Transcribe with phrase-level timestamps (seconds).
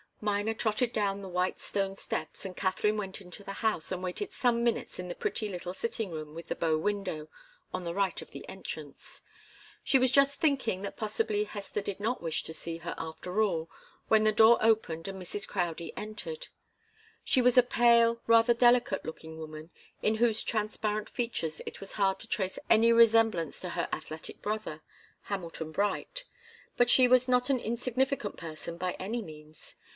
[0.19, 4.31] Miner trotted down the white stone steps and Katharine went into the house, and waited
[4.31, 7.27] some minutes in the pretty little sitting room with the bow window,
[7.73, 9.23] on the right of the entrance.
[9.83, 13.69] She was just thinking that possibly Hester did not wish to see her, after all,
[14.09, 15.47] when the door opened and Mrs.
[15.47, 16.47] Crowdie entered.
[17.23, 19.71] She was a pale, rather delicate looking woman,
[20.03, 24.81] in whose transparent features it was hard to trace any resemblance to her athletic brother,
[25.25, 26.25] Hamilton Bright.
[26.77, 29.75] But she was not an insignificant person by any means.